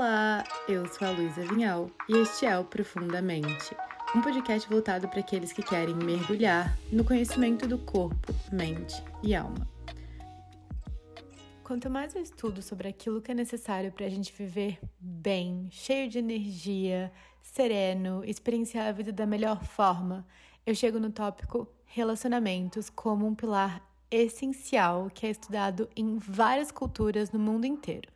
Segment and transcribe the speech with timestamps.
[0.00, 3.76] Olá, eu sou a Luísa Vinhal e este é o Profundamente,
[4.16, 9.68] um podcast voltado para aqueles que querem mergulhar no conhecimento do corpo, mente e alma.
[11.62, 16.08] Quanto mais eu estudo sobre aquilo que é necessário para a gente viver bem, cheio
[16.08, 17.12] de energia,
[17.42, 20.26] sereno, experienciar a vida da melhor forma,
[20.64, 27.30] eu chego no tópico relacionamentos como um pilar essencial que é estudado em várias culturas
[27.30, 28.08] no mundo inteiro.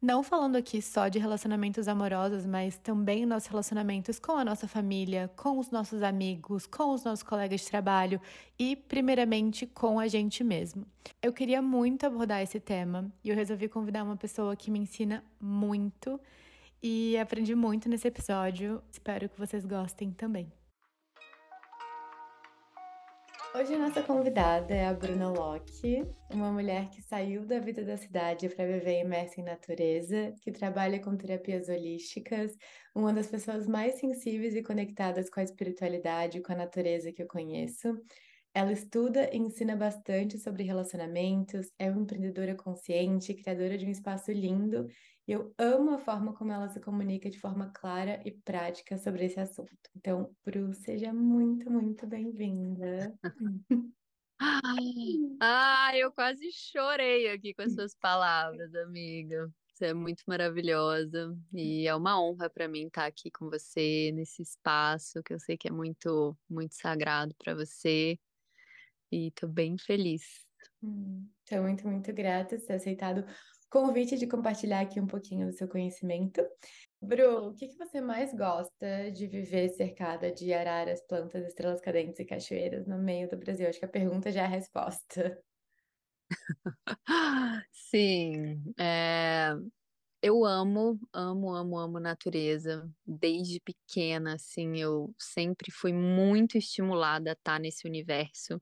[0.00, 5.28] Não falando aqui só de relacionamentos amorosos, mas também nossos relacionamentos com a nossa família,
[5.34, 8.20] com os nossos amigos, com os nossos colegas de trabalho
[8.56, 10.86] e, primeiramente, com a gente mesmo.
[11.20, 15.24] Eu queria muito abordar esse tema e eu resolvi convidar uma pessoa que me ensina
[15.40, 16.20] muito
[16.80, 18.80] e aprendi muito nesse episódio.
[18.92, 20.57] Espero que vocês gostem também.
[23.54, 27.96] Hoje a nossa convidada é a Bruna Locke, uma mulher que saiu da vida da
[27.96, 32.54] cidade para viver imersa em natureza, que trabalha com terapias holísticas,
[32.94, 37.22] uma das pessoas mais sensíveis e conectadas com a espiritualidade e com a natureza que
[37.22, 37.98] eu conheço.
[38.54, 44.30] Ela estuda e ensina bastante sobre relacionamentos, é uma empreendedora consciente, criadora de um espaço
[44.30, 44.86] lindo
[45.28, 49.38] eu amo a forma como ela se comunica de forma clara e prática sobre esse
[49.38, 49.70] assunto.
[49.94, 53.14] Então, Bru, seja muito, muito bem-vinda.
[55.40, 59.50] Ah, eu quase chorei aqui com as suas palavras, amiga.
[59.72, 64.42] Você é muito maravilhosa e é uma honra para mim estar aqui com você nesse
[64.42, 68.16] espaço que eu sei que é muito, muito sagrado para você
[69.10, 70.46] e tô bem feliz.
[71.44, 73.24] Estou muito, muito grata por ter aceitado
[73.70, 76.42] convite de compartilhar aqui um pouquinho do seu conhecimento.
[77.00, 82.18] Bru, o que, que você mais gosta de viver cercada de araras, plantas, estrelas cadentes
[82.18, 83.68] e cachoeiras no meio do Brasil?
[83.68, 85.42] Acho que a pergunta já é a resposta.
[87.72, 89.54] Sim, é,
[90.22, 92.90] eu amo, amo, amo, amo natureza.
[93.06, 98.60] Desde pequena, assim, eu sempre fui muito estimulada a estar nesse universo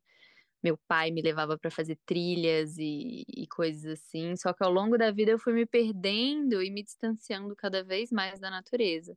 [0.62, 4.36] meu pai me levava para fazer trilhas e, e, coisas assim.
[4.36, 8.10] Só que ao longo da vida eu fui me perdendo e me distanciando cada vez
[8.10, 9.16] mais da natureza.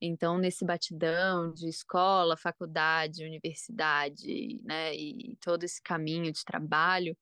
[0.00, 7.16] Então, nesse batidão de escola, faculdade, universidade, né, e todo esse caminho de trabalho,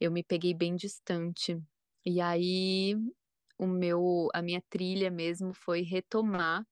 [0.00, 1.58] eu me peguei bem distante.
[2.04, 2.96] E aí,
[3.58, 6.66] o meu, a minha trilha mesmo foi retomar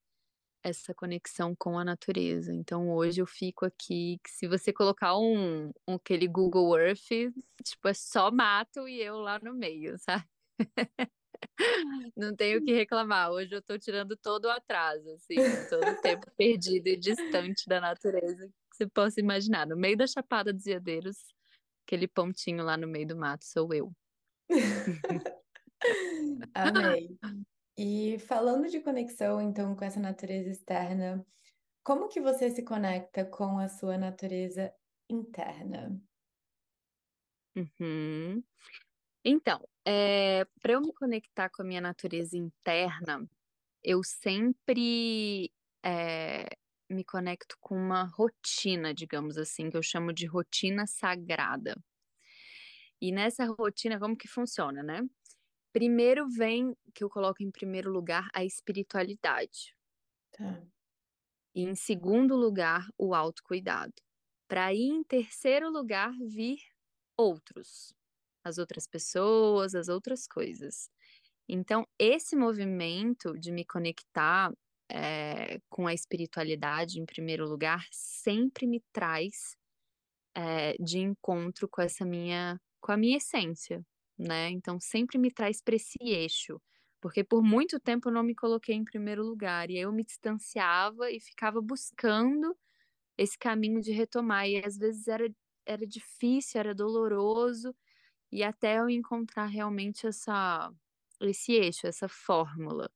[0.63, 2.55] essa conexão com a natureza.
[2.55, 7.33] Então hoje eu fico aqui, que se você colocar um, um aquele Google Earth,
[7.63, 10.25] tipo, é só mato e eu lá no meio, sabe?
[12.17, 13.31] Não tenho o que reclamar.
[13.31, 15.37] Hoje eu tô tirando todo o atraso, assim,
[15.69, 19.67] todo o tempo perdido e distante da natureza que você possa imaginar.
[19.67, 21.17] No meio da Chapada dos Veadeiros,
[21.87, 23.93] aquele pontinho lá no meio do mato sou eu.
[26.55, 27.17] Amei.
[27.83, 31.25] E falando de conexão, então, com essa natureza externa,
[31.83, 34.71] como que você se conecta com a sua natureza
[35.09, 35.99] interna?
[37.57, 38.45] Uhum.
[39.25, 43.27] Então, é, para eu me conectar com a minha natureza interna,
[43.83, 45.51] eu sempre
[45.83, 46.51] é,
[46.91, 51.83] me conecto com uma rotina, digamos assim, que eu chamo de rotina sagrada.
[53.01, 55.01] E nessa rotina, como que funciona, né?
[55.73, 59.75] Primeiro vem, que eu coloco em primeiro lugar, a espiritualidade.
[60.33, 60.63] Tá.
[61.55, 63.95] E em segundo lugar, o autocuidado.
[64.49, 66.59] Para aí, em terceiro lugar, vir
[67.17, 67.95] outros.
[68.45, 70.91] As outras pessoas, as outras coisas.
[71.49, 74.53] Então, esse movimento de me conectar
[74.91, 79.57] é, com a espiritualidade, em primeiro lugar, sempre me traz
[80.35, 83.85] é, de encontro com essa minha, com a minha essência,
[84.21, 84.51] né?
[84.51, 86.61] Então sempre me traz para esse eixo,
[87.01, 91.11] porque por muito tempo eu não me coloquei em primeiro lugar e eu me distanciava
[91.11, 92.57] e ficava buscando
[93.19, 95.29] esse caminho de retomar e às vezes era
[95.67, 97.75] era difícil, era doloroso
[98.33, 100.73] e até eu encontrar realmente essa
[101.23, 102.91] esse eixo, essa fórmula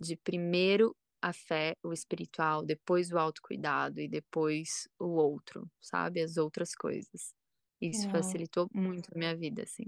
[0.00, 6.20] de primeiro a fé, o espiritual, depois o autocuidado e depois o outro, sabe?
[6.22, 7.34] As outras coisas.
[7.80, 8.08] Isso Uau.
[8.10, 9.86] facilitou muito a minha vida, assim.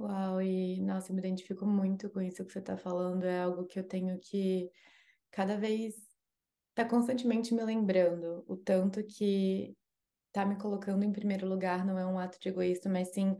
[0.00, 3.24] Uau, e nossa, eu me identifico muito com isso que você está falando.
[3.24, 4.70] É algo que eu tenho que
[5.30, 5.96] cada vez
[6.74, 9.76] tá constantemente me lembrando o tanto que
[10.32, 13.36] tá me colocando em primeiro lugar não é um ato de egoísmo, mas sim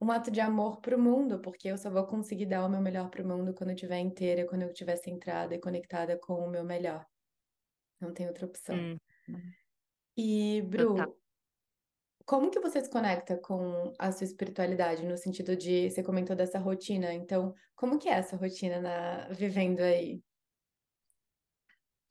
[0.00, 3.10] um ato de amor pro mundo, porque eu só vou conseguir dar o meu melhor
[3.10, 6.64] pro mundo quando eu estiver inteira, quando eu estiver centrada e conectada com o meu
[6.64, 7.06] melhor.
[8.00, 8.76] Não tem outra opção.
[8.76, 9.54] Hum.
[10.16, 11.14] E, Bru, Total.
[12.30, 16.60] Como que você se conecta com a sua espiritualidade, no sentido de, você comentou dessa
[16.60, 20.22] rotina, então, como que é essa rotina na, vivendo aí?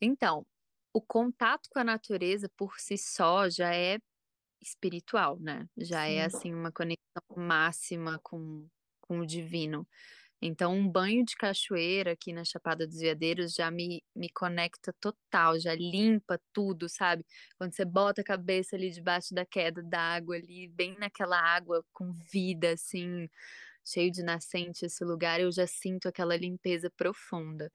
[0.02, 0.46] Então,
[0.92, 3.98] o contato com a natureza por si só já é
[4.62, 5.70] espiritual, né?
[5.78, 6.36] Já é Sim.
[6.36, 8.68] assim uma conexão máxima com,
[9.00, 9.88] com o divino.
[10.42, 15.60] Então, um banho de cachoeira aqui na Chapada dos Veadeiros já me, me conecta total,
[15.60, 17.26] já limpa tudo, sabe?
[17.58, 22.14] Quando você bota a cabeça ali debaixo da queda d'água, ali, bem naquela água com
[22.32, 23.28] vida, assim,
[23.86, 27.72] cheio de nascente esse lugar, eu já sinto aquela limpeza profunda.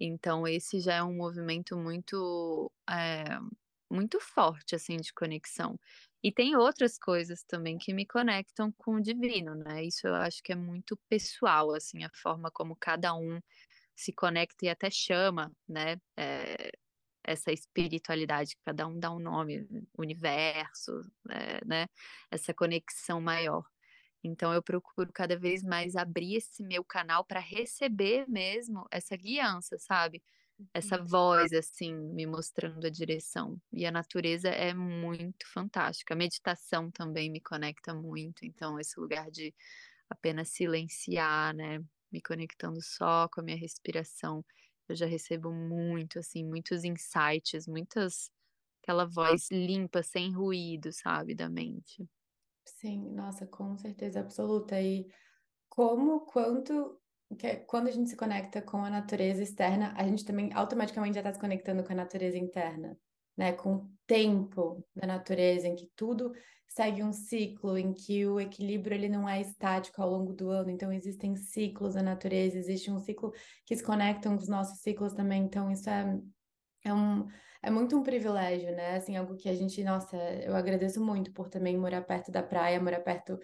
[0.00, 3.24] Então, esse já é um movimento muito, é,
[3.90, 5.78] muito forte, assim, de conexão.
[6.22, 9.84] E tem outras coisas também que me conectam com o divino, né?
[9.84, 13.40] Isso eu acho que é muito pessoal, assim, a forma como cada um
[13.96, 15.96] se conecta e até chama, né?
[16.18, 16.70] É,
[17.24, 19.66] essa espiritualidade, cada um dá um nome,
[19.98, 20.92] universo,
[21.30, 21.86] é, né?
[22.30, 23.64] Essa conexão maior.
[24.24, 29.78] Então eu procuro cada vez mais abrir esse meu canal para receber mesmo essa guiança,
[29.78, 30.22] sabe?
[30.74, 33.60] Essa voz assim me mostrando a direção.
[33.72, 36.14] E a natureza é muito fantástica.
[36.14, 39.54] A meditação também me conecta muito, então esse lugar de
[40.10, 41.80] apenas silenciar, né?
[42.12, 44.44] Me conectando só com a minha respiração.
[44.88, 48.30] Eu já recebo muito assim, muitos insights, muitas
[48.82, 52.08] aquela voz limpa, sem ruído, sabe, da mente.
[52.66, 54.80] Sim, nossa, com certeza absoluta.
[54.80, 55.10] E
[55.68, 57.00] como, quanto,
[57.36, 61.14] que é- quando a gente se conecta com a natureza externa, a gente também automaticamente
[61.14, 62.96] já está se conectando com a natureza interna,
[63.36, 63.52] né?
[63.52, 66.32] Com o tempo da natureza, em que tudo
[66.68, 70.70] segue um ciclo, em que o equilíbrio ele não é estático ao longo do ano,
[70.70, 73.32] então existem ciclos da natureza, existe um ciclo
[73.66, 76.18] que se conectam com os nossos ciclos também, então isso é,
[76.84, 77.26] é um
[77.62, 78.96] é muito um privilégio, né?
[78.96, 82.80] Assim, algo que a gente, nossa, eu agradeço muito por também morar perto da praia,
[82.80, 83.38] morar perto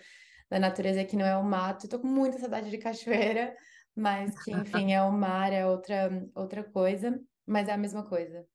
[0.48, 1.88] da natureza que não é o mato.
[1.88, 3.54] Tô com muita saudade de cachoeira,
[3.96, 8.46] mas que, enfim, é o mar, é outra, outra coisa, mas é a mesma coisa.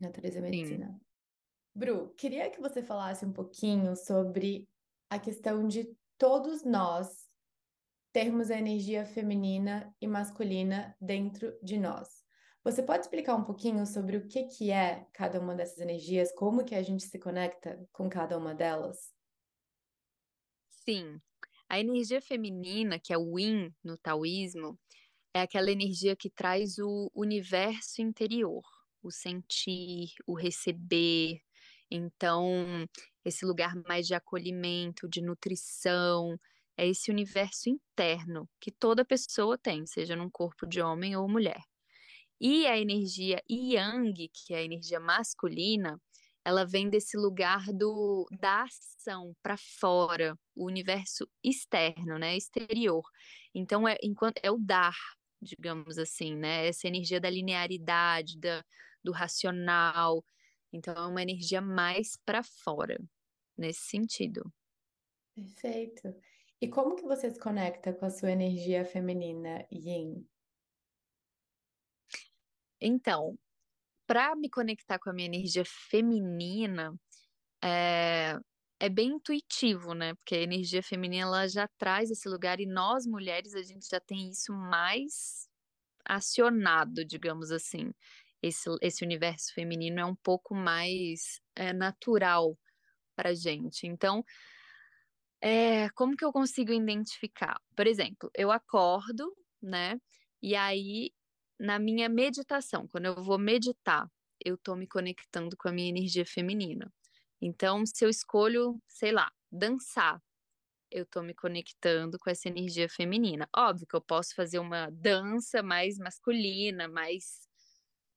[0.00, 0.50] Natureza e Sim.
[0.50, 1.00] medicina.
[1.74, 4.68] Bru, queria que você falasse um pouquinho sobre
[5.08, 7.28] a questão de todos nós
[8.12, 12.08] termos a energia feminina e masculina dentro de nós.
[12.64, 16.64] Você pode explicar um pouquinho sobre o que que é cada uma dessas energias, como
[16.64, 19.14] que a gente se conecta com cada uma delas?
[20.84, 21.20] Sim.
[21.68, 24.78] A energia feminina, que é o yin no taoísmo,
[25.34, 28.62] é aquela energia que traz o universo interior,
[29.02, 31.40] o sentir, o receber.
[31.90, 32.86] Então,
[33.24, 36.38] esse lugar mais de acolhimento, de nutrição,
[36.76, 41.60] é esse universo interno que toda pessoa tem, seja num corpo de homem ou mulher.
[42.40, 46.00] E a energia yang, que é a energia masculina,
[46.44, 53.02] ela vem desse lugar do da ação para fora, o universo externo, né, exterior.
[53.54, 54.96] Então é enquanto é o dar,
[55.40, 58.64] digamos assim, né, essa energia da linearidade, da,
[59.02, 60.24] do racional.
[60.72, 62.98] Então é uma energia mais para fora,
[63.56, 64.52] nesse sentido.
[65.34, 66.14] Perfeito.
[66.60, 70.26] E como que você se conecta com a sua energia feminina, Yin?
[72.80, 73.38] Então,
[74.06, 76.98] para me conectar com a minha energia feminina,
[77.62, 78.36] é,
[78.80, 80.14] é bem intuitivo, né?
[80.14, 84.00] Porque a energia feminina ela já traz esse lugar e nós mulheres a gente já
[84.00, 85.48] tem isso mais
[86.04, 87.92] acionado, digamos assim.
[88.42, 92.56] Esse, esse universo feminino é um pouco mais é, natural
[93.16, 93.86] para gente.
[93.86, 94.24] Então,
[95.40, 97.60] é, como que eu consigo identificar?
[97.76, 100.00] Por exemplo, eu acordo, né?
[100.42, 101.12] E aí,
[101.58, 104.08] na minha meditação, quando eu vou meditar,
[104.44, 106.92] eu tô me conectando com a minha energia feminina.
[107.40, 110.20] Então, se eu escolho, sei lá, dançar,
[110.90, 113.48] eu tô me conectando com essa energia feminina.
[113.56, 117.48] Óbvio que eu posso fazer uma dança mais masculina, mais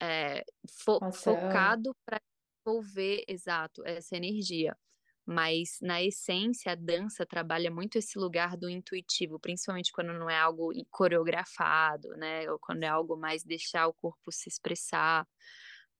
[0.01, 0.43] é,
[0.85, 1.11] fo Ação.
[1.13, 2.19] focado para
[2.67, 4.77] envolver, exato, essa energia.
[5.25, 10.37] Mas, na essência, a dança trabalha muito esse lugar do intuitivo, principalmente quando não é
[10.39, 12.51] algo coreografado, né?
[12.51, 15.27] Ou quando é algo mais deixar o corpo se expressar.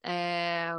[0.04, 0.72] É,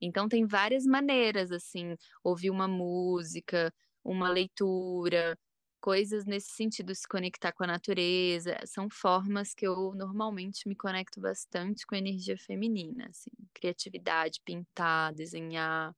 [0.00, 3.72] Então, tem várias maneiras, assim, ouvir uma música,
[4.04, 5.38] uma leitura,
[5.80, 8.56] coisas nesse sentido, se conectar com a natureza.
[8.66, 15.12] São formas que eu normalmente me conecto bastante com a energia feminina, assim, criatividade, pintar,
[15.14, 15.94] desenhar.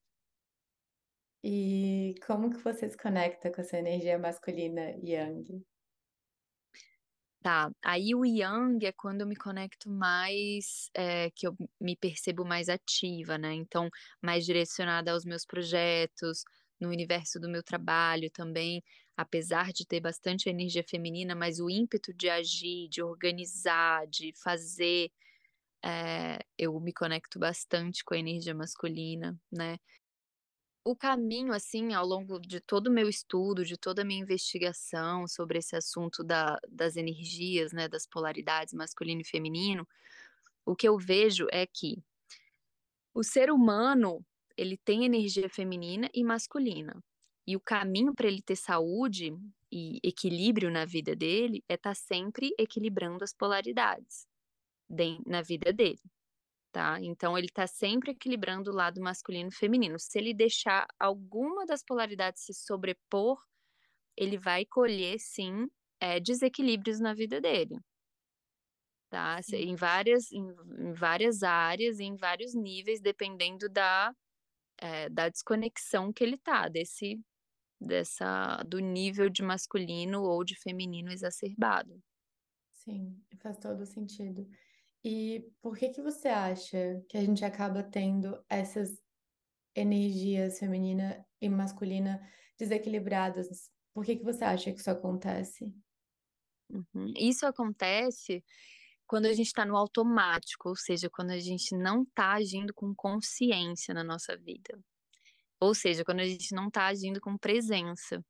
[1.45, 5.65] E como que você se conecta com essa energia masculina, Yang?
[7.45, 12.43] Tá, aí o yang é quando eu me conecto mais, é, que eu me percebo
[12.43, 13.53] mais ativa, né?
[13.53, 13.91] Então,
[14.23, 16.43] mais direcionada aos meus projetos,
[16.81, 18.83] no universo do meu trabalho também,
[19.15, 25.11] apesar de ter bastante energia feminina, mas o ímpeto de agir, de organizar, de fazer,
[25.85, 29.79] é, eu me conecto bastante com a energia masculina, né?
[30.87, 35.27] O caminho, assim, ao longo de todo o meu estudo, de toda a minha investigação
[35.27, 39.89] sobre esse assunto da, das energias, né, das polaridades masculino e feminino,
[40.65, 42.03] o que eu vejo é que
[43.15, 44.25] o ser humano,
[44.57, 47.03] ele tem energia feminina e masculina.
[47.47, 49.35] E o caminho para ele ter saúde
[49.73, 54.27] e equilíbrio na vida dele é estar tá sempre equilibrando as polaridades
[55.27, 56.01] na vida dele,
[56.75, 56.99] tá?
[57.01, 59.97] Então ele está sempre equilibrando o lado masculino e feminino.
[59.97, 63.39] Se ele deixar alguma das polaridades se sobrepor,
[64.17, 65.69] ele vai colher sim
[66.01, 67.79] é, desequilíbrios na vida dele
[69.15, 69.39] tá?
[69.53, 70.45] Em várias, em,
[70.81, 74.13] em várias áreas, em vários níveis, dependendo da,
[74.79, 77.21] é, da desconexão que ele tá, desse,
[77.81, 82.03] dessa, do nível de masculino ou de feminino exacerbado.
[82.73, 84.45] Sim, faz todo sentido.
[85.05, 89.03] E por que que você acha que a gente acaba tendo essas
[89.77, 92.27] energias feminina e masculina
[92.59, 93.71] desequilibradas?
[93.93, 95.75] Por que que você acha que isso acontece?
[96.71, 97.13] Uhum.
[97.19, 98.43] Isso acontece
[99.07, 102.95] quando a gente está no automático, ou seja, quando a gente não está agindo com
[102.95, 104.79] consciência na nossa vida.
[105.61, 108.25] Ou seja, quando a gente não está agindo com presença.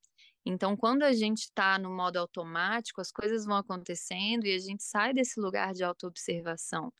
[0.44, 4.82] Então, quando a gente está no modo automático, as coisas vão acontecendo e a gente
[4.82, 6.92] sai desse lugar de autoobservação,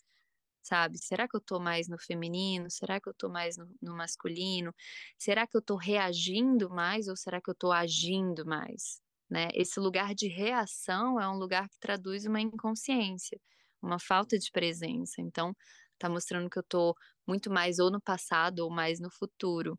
[0.63, 0.99] sabe?
[0.99, 2.71] Será que eu estou mais no feminino?
[2.71, 4.75] Será que eu estou mais no, no, masculino?
[5.19, 9.01] Será que eu estou reagindo mais ou será que eu estou agindo mais?
[9.31, 9.49] Né?
[9.55, 13.41] Esse lugar de reação é um lugar que traduz uma inconsciência
[13.85, 15.21] uma falta de presença.
[15.21, 15.55] Então,
[15.99, 16.95] tá mostrando que eu tô
[17.27, 19.79] muito mais ou no passado ou mais no futuro.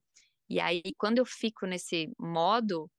[0.50, 2.90] E aí, quando eu fico nesse modo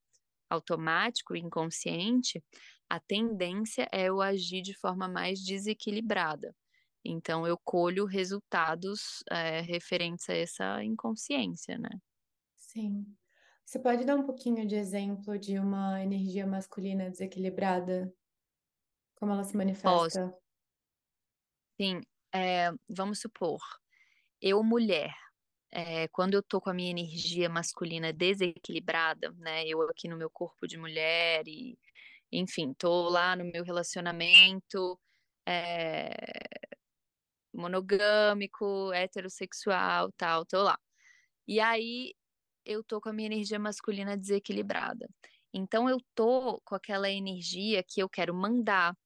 [0.51, 2.43] automático, inconsciente,
[2.89, 6.55] a tendência é eu agir de forma mais desequilibrada.
[7.05, 11.91] Então, eu colho resultados é, referentes a essa inconsciência, né?
[12.57, 13.07] Sim.
[13.65, 18.13] Você pode dar um pouquinho de exemplo de uma energia masculina desequilibrada?
[19.17, 19.89] Como ela se manifesta?
[19.89, 20.47] Posso.
[21.81, 22.01] Sim,
[22.33, 23.61] é, vamos supor,
[24.41, 25.15] eu mulher,
[25.71, 29.65] é, quando eu tô com a minha energia masculina desequilibrada, né?
[29.67, 31.79] Eu aqui no meu corpo de mulher e,
[32.33, 34.99] enfim, tô lá no meu relacionamento
[35.47, 36.11] é,
[37.53, 40.79] monogâmico, heterossexual, tal, tô lá.
[41.49, 42.15] E aí
[42.65, 45.09] eu tô com a minha energia masculina desequilibrada.
[45.55, 48.97] Então eu tô com aquela energia que eu quero mandar,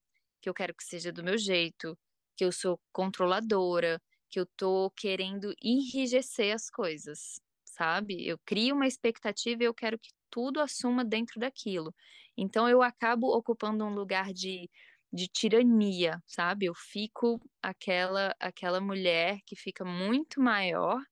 [0.40, 1.98] que eu quero que seja do meu jeito,
[2.36, 4.00] que eu sou controladora,
[4.30, 8.26] que eu tô querendo enrijecer as coisas, sabe?
[8.26, 11.94] Eu crio uma expectativa e eu quero que tudo assuma dentro daquilo.
[12.36, 14.70] Então eu acabo ocupando um lugar de,
[15.12, 16.66] de tirania, sabe?
[16.66, 21.02] Eu fico aquela aquela mulher que fica muito maior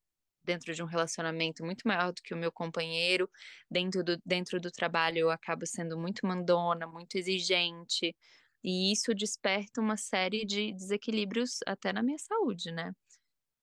[0.44, 3.28] dentro de um relacionamento muito maior do que o meu companheiro,
[3.70, 8.16] dentro do, dentro do trabalho eu acabo sendo muito mandona, muito exigente,
[8.64, 12.92] e isso desperta uma série de desequilíbrios até na minha saúde, né?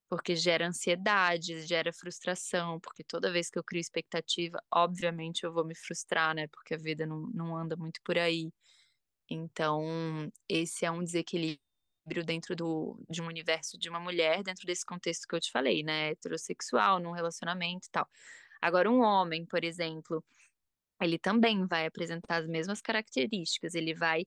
[0.09, 5.65] Porque gera ansiedade, gera frustração, porque toda vez que eu crio expectativa, obviamente eu vou
[5.65, 6.47] me frustrar, né?
[6.47, 8.51] Porque a vida não, não anda muito por aí.
[9.29, 11.59] Então, esse é um desequilíbrio
[12.25, 15.83] dentro do, de um universo de uma mulher, dentro desse contexto que eu te falei,
[15.83, 16.11] né?
[16.11, 18.07] Heterossexual, num relacionamento e tal.
[18.61, 20.23] Agora, um homem, por exemplo,
[21.01, 24.23] ele também vai apresentar as mesmas características, ele vai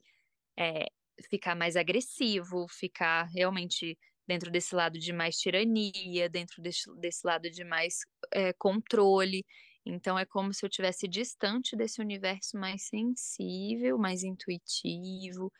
[0.58, 0.86] é,
[1.30, 7.50] ficar mais agressivo, ficar realmente dentro desse lado de mais tirania, dentro desse, desse lado
[7.50, 8.00] de mais
[8.32, 9.44] é, controle.
[9.86, 15.50] Então é como se eu tivesse distante desse universo mais sensível, mais intuitivo,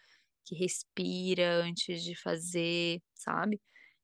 [0.44, 3.60] que respira antes de fazer, sabe?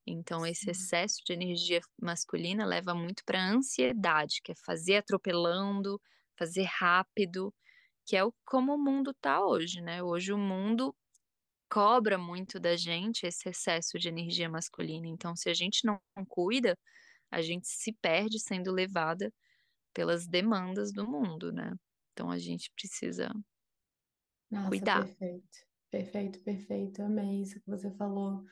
[0.07, 6.01] Então esse excesso de energia masculina leva muito para ansiedade, que é fazer atropelando,
[6.39, 7.53] fazer rápido,
[8.07, 10.03] que é o, como o mundo está hoje, né?
[10.03, 10.95] Hoje o mundo
[11.71, 15.07] cobra muito da gente esse excesso de energia masculina.
[15.07, 16.79] Então, se a gente não cuida,
[17.31, 19.33] a gente se perde sendo levada
[19.95, 21.73] pelas demandas do mundo, né?
[22.13, 23.31] Então, a gente precisa
[24.51, 25.05] Nossa, cuidar.
[25.05, 25.59] Perfeito,
[25.91, 27.03] perfeito, perfeito.
[27.03, 28.45] Amei isso que você falou.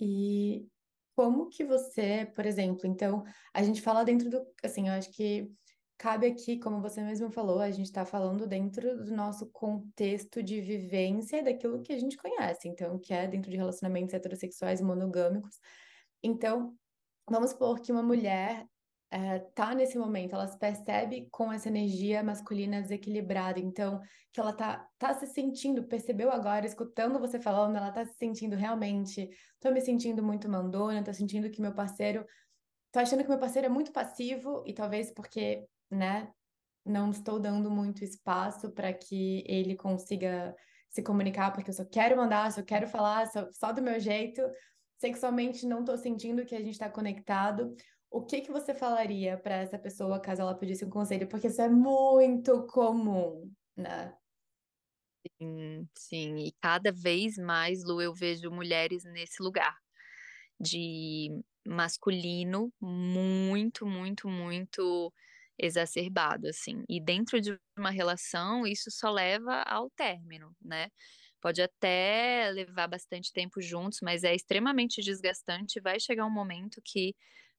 [0.00, 0.68] E
[1.16, 3.24] como que você, por exemplo, então,
[3.54, 5.52] a gente fala dentro do, assim, eu acho que
[6.00, 10.58] cabe aqui, como você mesmo falou, a gente está falando dentro do nosso contexto de
[10.58, 15.60] vivência daquilo que a gente conhece, então, que é dentro de relacionamentos heterossexuais monogâmicos.
[16.22, 16.74] Então,
[17.28, 18.66] vamos supor que uma mulher
[19.10, 24.00] é, tá nesse momento, ela se percebe com essa energia masculina desequilibrada, então
[24.32, 28.56] que ela tá, tá se sentindo, percebeu agora, escutando você falando, ela tá se sentindo
[28.56, 29.28] realmente,
[29.60, 32.24] tô me sentindo muito mandona, tô sentindo que meu parceiro,
[32.90, 36.32] tô achando que meu parceiro é muito passivo e talvez porque, né,
[36.84, 40.54] não estou dando muito espaço para que ele consiga
[40.90, 44.42] se comunicar, porque eu só quero mandar, só quero falar, só, só do meu jeito,
[44.98, 47.74] sexualmente não estou sentindo que a gente está conectado
[48.10, 51.28] o que que você falaria para essa pessoa caso ela pedisse um conselho?
[51.28, 54.12] Porque isso é muito comum, né?
[55.40, 56.36] Sim, sim.
[56.38, 59.76] E cada vez mais, Lu, eu vejo mulheres nesse lugar
[60.58, 65.12] de masculino muito, muito, muito
[65.60, 66.84] exacerbado, assim.
[66.88, 70.88] E dentro de uma relação, isso só leva ao término, né?
[71.40, 75.80] Pode até levar bastante tempo juntos, mas é extremamente desgastante.
[75.80, 77.14] Vai chegar um momento que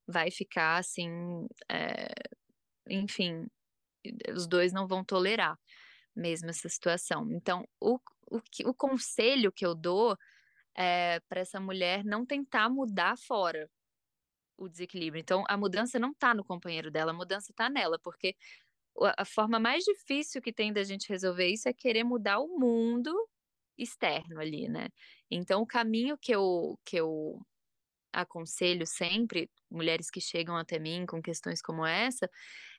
[0.08, 1.10] vai ficar assim,
[1.70, 2.08] é,
[2.90, 3.48] enfim,
[4.36, 5.58] os dois não vão tolerar
[6.16, 7.30] mesmo essa situação.
[7.32, 10.18] Então, o, o, o conselho que eu dou
[10.78, 13.70] é para essa mulher não tentar mudar fora
[14.58, 15.22] o desequilíbrio.
[15.22, 18.36] Então, a mudança não está no companheiro dela, a mudança está nela, porque
[19.18, 23.12] a forma mais difícil que tem da gente resolver isso é querer mudar o mundo
[23.78, 24.90] externo ali, né?
[25.30, 27.42] Então, o caminho que eu, que eu
[28.14, 32.30] aconselho sempre, mulheres que chegam até mim com questões como essa,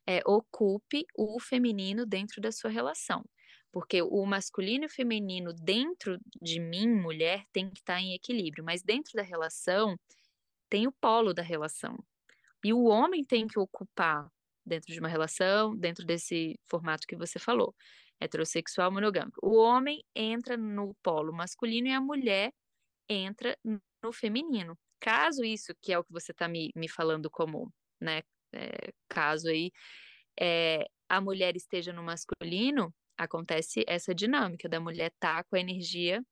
[0.06, 3.24] é ocupe o feminino dentro da sua relação.
[3.72, 8.62] Porque o masculino e o feminino dentro de mim, mulher, tem que estar em equilíbrio,
[8.64, 9.96] mas dentro da relação
[10.72, 12.02] tem o polo da relação.
[12.64, 14.26] E o homem tem que ocupar
[14.64, 17.74] dentro de uma relação, dentro desse formato que você falou,
[18.18, 19.38] heterossexual monogâmico.
[19.42, 22.54] O homem entra no polo masculino e a mulher
[23.06, 23.54] entra
[24.02, 24.74] no feminino.
[24.98, 28.22] Caso isso, que é o que você está me, me falando como, né,
[28.54, 29.70] é, caso aí,
[30.40, 36.24] é, a mulher esteja no masculino, acontece essa dinâmica da mulher tá com a energia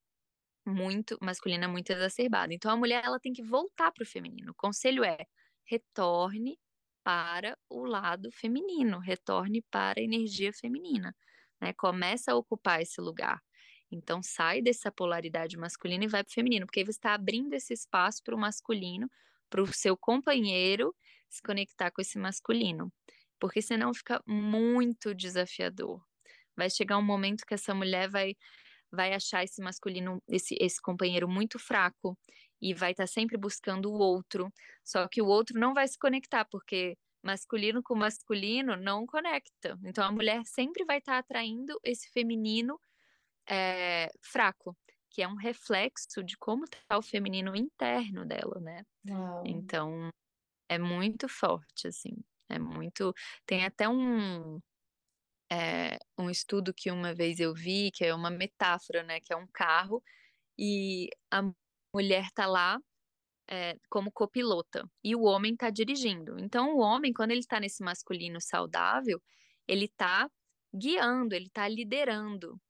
[0.71, 2.55] muito masculina, muito exacerbada.
[2.55, 4.53] Então a mulher ela tem que voltar para o feminino.
[4.53, 5.27] O conselho é
[5.65, 6.59] retorne
[7.05, 11.15] para o lado feminino, retorne para a energia feminina,
[11.61, 11.73] né?
[11.73, 13.41] Começa a ocupar esse lugar.
[13.91, 17.73] Então sai dessa polaridade masculina e vai para o feminino, porque você está abrindo esse
[17.73, 19.11] espaço para o masculino,
[19.49, 20.95] para o seu companheiro
[21.29, 22.93] se conectar com esse masculino.
[23.39, 26.05] Porque senão fica muito desafiador.
[26.57, 28.37] Vai chegar um momento que essa mulher vai
[28.93, 32.19] vai achar esse masculino, esse, esse companheiro muito fraco
[32.61, 34.53] e vai estar tá sempre buscando o outro.
[34.85, 39.79] Só que o outro não vai se conectar, porque masculino com masculino não conecta.
[39.85, 42.81] Então a mulher sempre vai estar tá atraindo esse feminino
[43.49, 44.77] é, fraco,
[45.11, 48.85] que é um reflexo de como está o feminino interno dela, né?
[49.09, 49.43] Uau.
[49.45, 50.11] Então,
[50.69, 52.17] é muito forte, assim.
[52.49, 53.13] É muito.
[53.45, 54.61] Tem até um.
[55.53, 59.21] É, um estudo que uma vez eu vi, que é uma metáfora, né?
[59.21, 60.03] Que é um carro,
[60.59, 61.43] e a
[61.95, 62.79] mulher tá lá
[63.51, 66.39] é, como copilota, e o homem tá dirigindo.
[66.41, 69.21] Então, o homem, quando ele tá nesse masculino saudável,
[69.69, 70.31] ele tá
[70.75, 72.61] guiando, ele tá liderando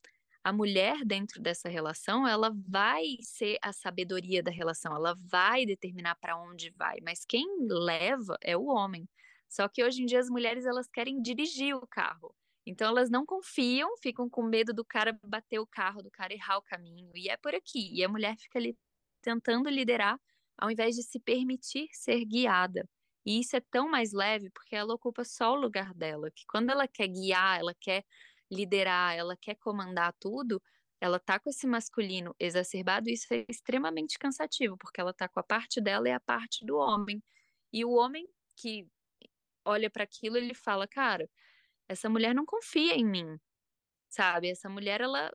[0.44, 6.16] a mulher dentro dessa relação, ela vai ser a sabedoria da relação, ela vai determinar
[6.16, 9.08] para onde vai, mas quem leva é o homem.
[9.48, 12.34] Só que hoje em dia as mulheres elas querem dirigir o carro.
[12.70, 16.58] Então elas não confiam, ficam com medo do cara bater o carro, do cara errar
[16.58, 17.90] o caminho, e é por aqui.
[17.94, 18.76] E a mulher fica ali
[19.22, 20.18] tentando liderar
[20.58, 22.88] ao invés de se permitir ser guiada.
[23.26, 26.70] E isso é tão mais leve porque ela ocupa só o lugar dela, que quando
[26.70, 28.04] ela quer guiar, ela quer
[28.50, 30.62] liderar, ela quer comandar tudo,
[31.00, 35.40] ela tá com esse masculino exacerbado, e isso é extremamente cansativo, porque ela tá com
[35.40, 37.22] a parte dela e a parte do homem.
[37.72, 38.86] E o homem que
[39.64, 41.28] olha para aquilo, ele fala: "Cara,
[41.90, 43.38] essa mulher não confia em mim".
[44.10, 44.50] Sabe?
[44.50, 45.30] Essa mulher ela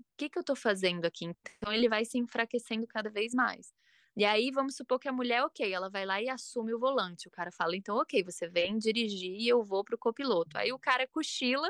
[0.00, 1.26] o que que eu tô fazendo aqui?
[1.58, 3.74] Então ele vai se enfraquecendo cada vez mais.
[4.16, 7.26] E aí, vamos supor que a mulher, ok, ela vai lá e assume o volante.
[7.28, 10.56] O cara fala, então, ok, você vem dirigir e eu vou pro copiloto.
[10.56, 11.68] Aí o cara cochila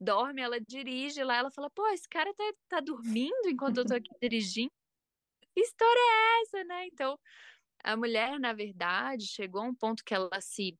[0.00, 3.94] dorme, ela dirige lá, ela fala, pô, esse cara tá, tá dormindo enquanto eu tô
[3.94, 4.72] aqui dirigindo.
[5.54, 6.86] Que história é essa, né?
[6.86, 7.18] Então,
[7.84, 10.78] a mulher, na verdade, chegou a um ponto que ela se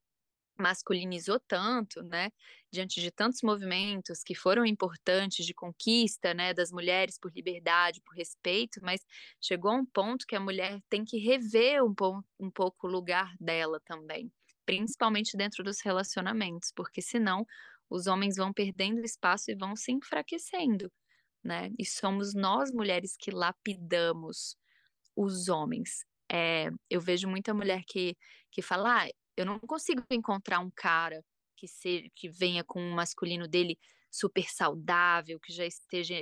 [0.59, 2.31] masculinizou tanto, né,
[2.73, 8.17] diante de tantos movimentos que foram importantes de conquista, né, das mulheres por liberdade, por
[8.17, 9.05] respeito, mas
[9.41, 12.91] chegou a um ponto que a mulher tem que rever um, po um pouco o
[12.91, 14.33] lugar dela também,
[14.65, 17.45] principalmente dentro dos relacionamentos, porque senão
[17.91, 20.91] os homens vão perdendo espaço e vão se enfraquecendo,
[21.45, 21.71] né?
[21.79, 24.57] E somos nós mulheres que lapidamos
[25.15, 26.05] os homens.
[26.31, 28.17] É, eu vejo muita mulher que,
[28.51, 31.23] que fala, ah, eu não consigo encontrar um cara
[31.67, 33.79] que, que venha com o masculino dele
[34.11, 36.17] super saudável, que já esteja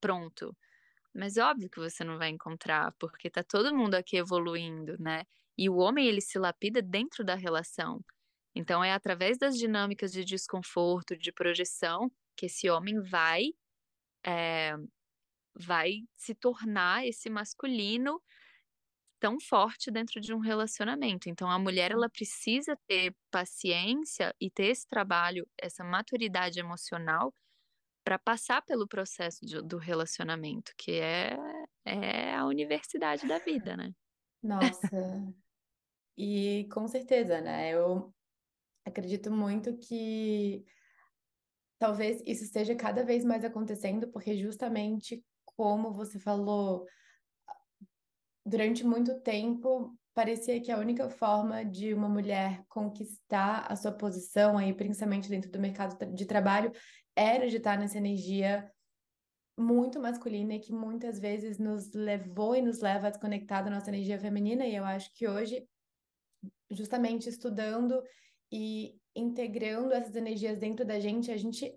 [0.00, 0.56] pronto.
[1.14, 5.24] Mas é óbvio que você não vai encontrar, porque tá todo mundo aqui evoluindo, né?
[5.56, 8.04] E o homem, ele se lapida dentro da relação.
[8.54, 13.44] Então, é através das dinâmicas de desconforto, de projeção, que esse homem vai,
[14.24, 14.74] é,
[15.54, 18.20] vai se tornar esse masculino
[19.18, 21.28] tão forte dentro de um relacionamento.
[21.28, 27.32] Então, a mulher, ela precisa ter paciência e ter esse trabalho, essa maturidade emocional
[28.04, 31.36] para passar pelo processo de, do relacionamento, que é,
[31.84, 33.92] é a universidade da vida, né?
[34.42, 35.34] Nossa,
[36.16, 37.70] e com certeza, né?
[37.70, 38.14] Eu
[38.84, 40.64] acredito muito que
[41.78, 46.86] talvez isso esteja cada vez mais acontecendo, porque justamente como você falou,
[48.46, 54.56] durante muito tempo parecia que a única forma de uma mulher conquistar a sua posição
[54.56, 56.72] aí, principalmente dentro do mercado de trabalho,
[57.14, 58.70] era de estar nessa energia
[59.58, 63.90] muito masculina e que muitas vezes nos levou e nos leva a desconectar da nossa
[63.90, 64.64] energia feminina.
[64.64, 65.66] E eu acho que hoje,
[66.70, 68.02] justamente estudando
[68.52, 71.74] e integrando essas energias dentro da gente, a gente.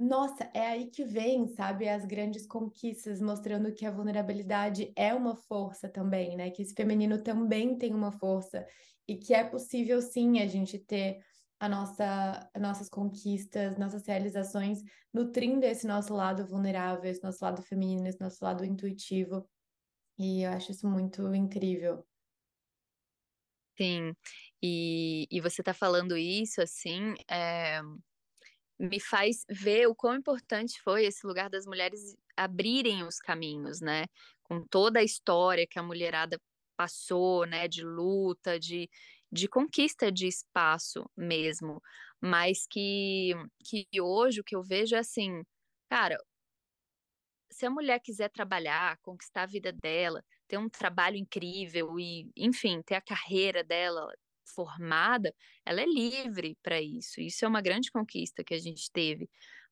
[0.00, 5.36] Nossa, é aí que vem, sabe, as grandes conquistas, mostrando que a vulnerabilidade é uma
[5.36, 6.50] força também, né?
[6.50, 8.66] Que esse feminino também tem uma força
[9.06, 11.22] e que é possível sim a gente ter
[11.60, 14.82] a nossa, nossas conquistas, nossas realizações,
[15.12, 19.46] nutrindo esse nosso lado vulnerável, esse nosso lado feminino, esse nosso lado intuitivo.
[20.18, 22.06] E eu acho isso muito incrível.
[23.76, 24.14] Sim,
[24.62, 27.80] e, e você está falando isso, assim, é,
[28.80, 34.06] me faz ver o quão importante foi esse lugar das mulheres abrirem os caminhos, né?
[34.42, 36.40] Com toda a história que a mulherada
[36.76, 37.68] passou, né?
[37.68, 38.88] De luta, de,
[39.30, 41.82] de conquista de espaço mesmo,
[42.20, 45.42] mas que, que hoje o que eu vejo é assim,
[45.90, 46.16] cara,
[47.50, 52.80] se a mulher quiser trabalhar, conquistar a vida dela, ter um trabalho incrível e, enfim,
[52.82, 54.10] ter a carreira dela
[54.54, 55.34] formada,
[55.64, 57.20] ela é livre para isso.
[57.20, 59.28] Isso é uma grande conquista que a gente teve.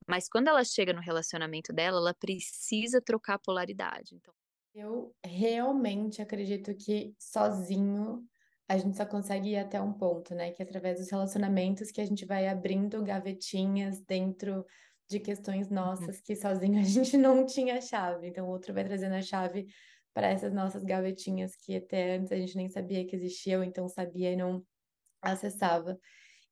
[0.06, 4.14] Mas quando ela chega no relacionamento dela, ela precisa trocar a polaridade.
[4.14, 4.32] Então,
[4.74, 8.24] eu realmente acredito que sozinho
[8.68, 10.50] a gente só consegue ir até um ponto, né?
[10.52, 14.64] Que é através dos relacionamentos que a gente vai abrindo gavetinhas dentro
[15.08, 15.74] de questões uhum.
[15.74, 18.28] nossas que sozinho a gente não tinha chave.
[18.28, 19.66] Então o outro vai trazendo a chave
[20.14, 23.88] para essas nossas gavetinhas que até antes a gente nem sabia que existia, ou então
[23.88, 24.64] sabia e não
[25.22, 25.98] acessava.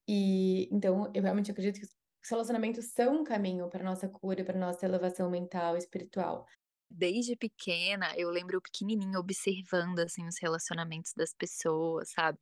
[0.09, 4.59] E então eu realmente acredito que os relacionamentos são um caminho para nossa cura, para
[4.59, 6.47] nossa elevação mental espiritual
[6.91, 12.39] desde pequena, eu lembro pequenininha observando assim os relacionamentos das pessoas, sabe?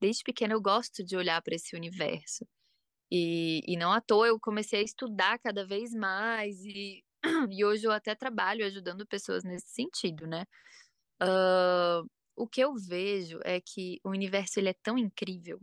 [0.00, 2.46] Desde pequena eu gosto de olhar para esse universo.
[3.10, 7.04] E, e não à toa eu comecei a estudar cada vez mais e,
[7.50, 10.44] e hoje eu até trabalho ajudando pessoas nesse sentido, né?
[11.22, 15.60] Uh, o que eu vejo é que o universo ele é tão incrível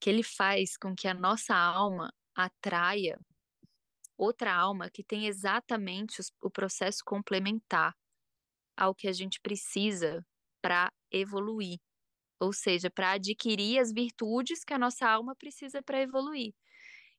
[0.00, 3.18] que ele faz com que a nossa alma atraia
[4.18, 7.94] outra alma que tem exatamente o processo complementar
[8.76, 10.26] ao que a gente precisa
[10.60, 11.78] para evoluir,
[12.40, 16.52] ou seja, para adquirir as virtudes que a nossa alma precisa para evoluir.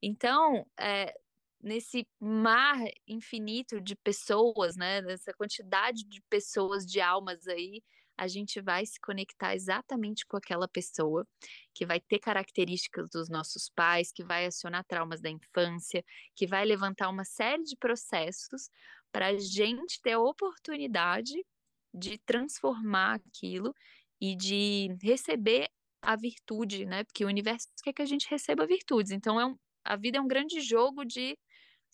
[0.02, 1.14] Então, é,
[1.62, 7.82] nesse mar infinito de pessoas, né, nessa quantidade de pessoas, de almas aí,
[8.18, 11.26] a gente vai se conectar exatamente com aquela pessoa
[11.74, 16.04] que vai ter características dos nossos pais, que vai acionar traumas da infância,
[16.36, 18.70] que vai levantar uma série de processos
[19.12, 21.34] para a gente ter a oportunidade
[21.94, 23.74] de transformar aquilo
[24.20, 25.70] e de receber
[26.02, 27.04] a virtude, né?
[27.06, 29.12] Porque o universo quer que a gente receba virtudes.
[29.12, 31.38] Então, é um, a vida é um grande jogo de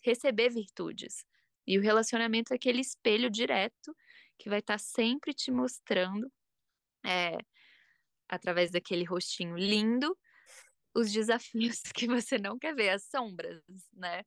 [0.04, 1.24] receber virtudes.
[1.66, 3.94] E o relacionamento é aquele espelho direto
[4.38, 6.30] que vai estar tá sempre te mostrando,
[7.04, 7.38] é,
[8.28, 10.16] através daquele rostinho lindo,
[10.94, 14.22] os desafios que você não quer ver, as sombras, né?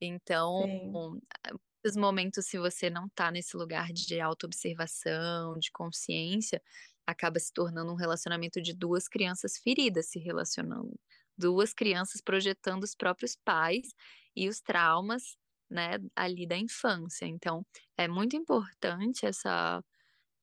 [0.00, 6.62] Então, muitos momentos, se você não está nesse lugar de autoobservação, de consciência,
[7.06, 10.98] acaba se tornando um relacionamento de duas crianças feridas se relacionando.
[11.38, 13.88] Duas crianças projetando os próprios pais
[14.36, 15.36] e os traumas
[15.70, 17.26] né, ali da infância.
[17.26, 17.64] Então,
[17.96, 19.82] é muito importante essa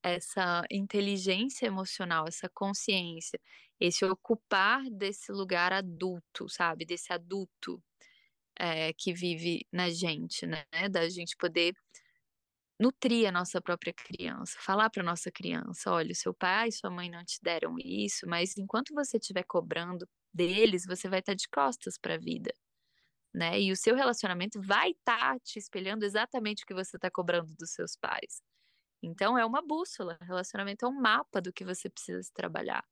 [0.03, 3.39] essa inteligência emocional, essa consciência,
[3.79, 7.81] esse ocupar desse lugar adulto, sabe, desse adulto
[8.59, 11.73] é, que vive na gente, né, da gente poder
[12.79, 17.09] nutrir a nossa própria criança, falar para nossa criança, olha, seu pai e sua mãe
[17.09, 21.47] não te deram isso, mas enquanto você estiver cobrando deles, você vai estar tá de
[21.49, 22.53] costas para a vida.
[23.33, 23.59] Né?
[23.61, 27.53] E o seu relacionamento vai estar tá te espelhando exatamente o que você está cobrando
[27.57, 28.41] dos seus pais.
[29.03, 32.83] Então é uma bússola, relacionamento é um mapa do que você precisa se trabalhar.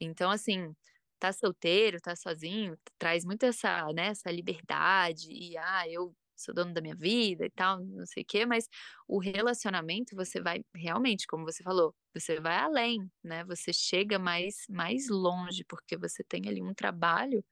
[0.00, 0.74] Então, assim,
[1.18, 6.72] tá solteiro, tá sozinho, traz muito essa, né, essa liberdade e ah, eu sou dono
[6.74, 8.68] da minha vida e tal, não sei o quê, mas
[9.08, 13.42] o relacionamento você vai realmente, como você falou, você vai além, né?
[13.44, 17.42] Você chega mais mais longe porque você tem ali um trabalho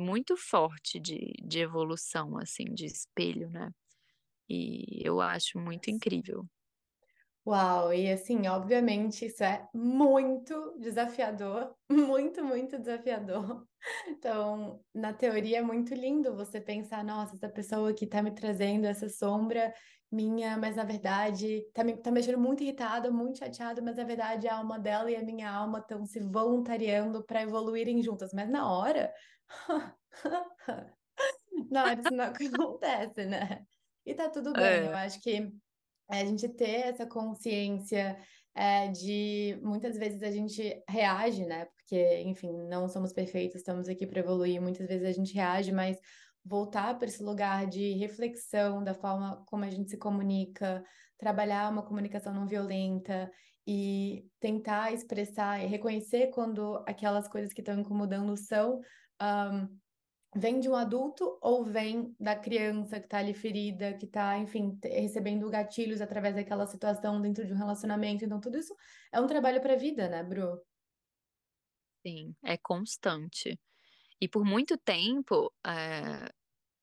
[0.00, 3.70] muito forte de, de evolução, assim, de espelho, né?
[4.48, 6.46] E eu acho muito incrível.
[7.46, 13.66] Uau, e assim, obviamente, isso é muito desafiador, muito, muito desafiador.
[14.08, 18.84] Então, na teoria é muito lindo você pensar, nossa, essa pessoa que tá me trazendo
[18.86, 19.72] essa sombra
[20.12, 24.48] minha, mas na verdade tá me tá mexendo muito irritada, muito chateada, mas na verdade
[24.48, 28.32] a alma dela e a minha alma estão se voluntariando para evoluírem juntas.
[28.34, 29.12] Mas na hora,
[31.84, 32.24] hora isso não
[32.64, 33.64] acontece, né?
[34.04, 34.86] E tá tudo bem, é.
[34.86, 35.52] eu acho que
[36.10, 38.18] é a gente ter essa consciência
[38.54, 41.66] é, de muitas vezes a gente reage, né?
[41.66, 45.98] Porque, enfim, não somos perfeitos, estamos aqui para evoluir, muitas vezes a gente reage, mas
[46.44, 50.82] voltar para esse lugar de reflexão da forma como a gente se comunica,
[51.18, 53.30] trabalhar uma comunicação não violenta
[53.66, 58.80] e tentar expressar e reconhecer quando aquelas coisas que estão incomodando são
[59.22, 59.78] um,
[60.36, 64.78] vem de um adulto ou vem da criança que está ali ferida, que está, enfim,
[64.84, 68.24] recebendo gatilhos através daquela situação dentro de um relacionamento.
[68.24, 68.74] Então, tudo isso
[69.12, 70.60] é um trabalho para a vida, né, Bru?
[72.06, 73.58] Sim, é constante.
[74.20, 76.30] E por muito tempo, é,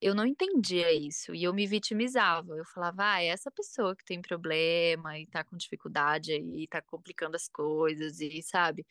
[0.02, 2.56] eu não entendia isso e eu me vitimizava.
[2.58, 6.82] Eu falava, ah, é essa pessoa que tem problema e tá com dificuldade e tá
[6.82, 8.86] complicando as coisas e sabe?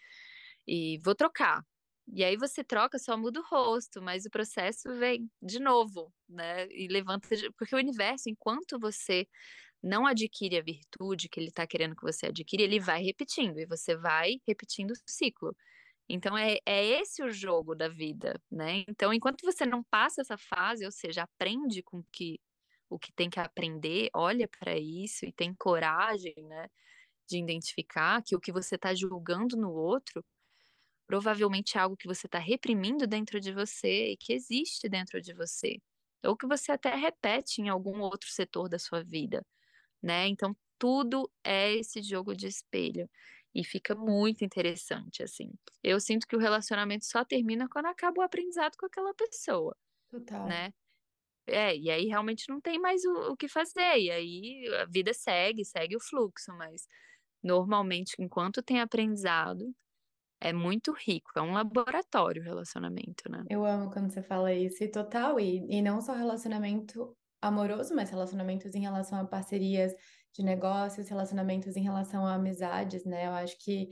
[0.67, 1.65] E vou trocar.
[2.09, 6.67] E aí você troca, só muda o rosto, mas o processo vem de novo, né?
[6.71, 7.29] E levanta.
[7.59, 9.27] Porque o universo, enquanto você
[9.83, 13.67] não adquire a virtude que ele está querendo que você adquira, ele vai repetindo, e
[13.67, 15.55] você vai repetindo o ciclo.
[16.09, 18.85] Então é, é esse o jogo da vida, né?
[18.89, 22.41] Então, enquanto você não passa essa fase, ou seja, aprende com que
[22.91, 26.69] o que tem que aprender, olha para isso e tem coragem, né,
[27.29, 30.25] de identificar que o que você está julgando no outro
[31.07, 35.33] provavelmente é algo que você está reprimindo dentro de você e que existe dentro de
[35.35, 35.79] você,
[36.25, 39.45] ou que você até repete em algum outro setor da sua vida,
[40.03, 40.27] né?
[40.29, 43.09] Então, tudo é esse jogo de espelho
[43.55, 45.53] e fica muito interessante, assim.
[45.83, 49.77] Eu sinto que o relacionamento só termina quando acaba o aprendizado com aquela pessoa,
[50.09, 50.59] Total.
[50.59, 50.73] né?
[51.49, 55.15] É, e aí realmente não tem mais o, o que fazer, e aí a vida
[55.15, 56.87] segue, segue o fluxo, mas
[57.43, 59.75] normalmente, enquanto tem aprendizado,
[60.47, 63.43] é muito rico, é um laboratório o relacionamento, né?
[63.49, 68.11] Eu amo quando você fala isso, e total, e, e não só relacionamento amoroso, mas
[68.11, 69.93] relacionamentos em relação a parcerias
[70.33, 73.27] de negócios, relacionamentos em relação a amizades, né?
[73.27, 73.91] Eu acho que,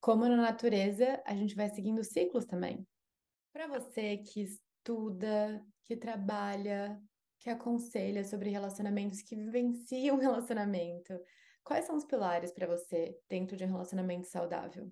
[0.00, 2.86] como na natureza, a gente vai seguindo ciclos também.
[3.52, 7.00] Para você que estuda, que trabalha,
[7.40, 11.18] que aconselha sobre relacionamentos, que vivencia um relacionamento,
[11.64, 14.90] quais são os pilares para você dentro de um relacionamento saudável?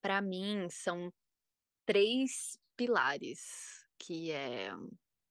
[0.00, 1.12] Para mim são
[1.86, 4.72] três pilares que é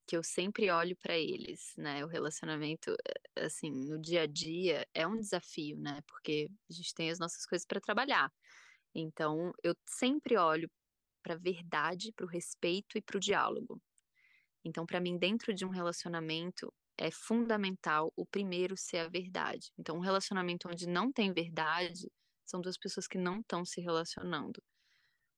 [0.08, 2.04] que eu sempre olho para eles, né?
[2.06, 2.96] O relacionamento,
[3.36, 6.02] eh, assim, no dia a dia é um desafio, né?
[6.08, 8.32] Porque a gente tem as nossas coisas para trabalhar.
[8.96, 10.72] Então, eu sempre olho
[11.22, 13.82] para a verdade, para o respeito e para o diálogo.
[14.64, 19.72] Então, para mim, dentro de um relacionamento, é fundamental o primeiro ser a verdade.
[19.78, 22.10] Então, um relacionamento onde não tem verdade,
[22.48, 24.62] são duas pessoas que não estão se relacionando.